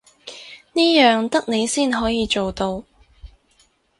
[0.73, 2.83] 呢樣得你先可以做到